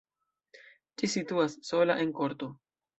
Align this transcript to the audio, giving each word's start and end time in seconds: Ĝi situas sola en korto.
Ĝi 1.03 1.11
situas 1.17 1.59
sola 1.71 2.01
en 2.07 2.19
korto. 2.23 2.55